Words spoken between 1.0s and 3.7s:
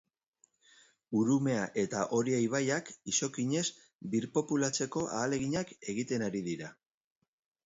Urumea eta Oria ibaiak izokinez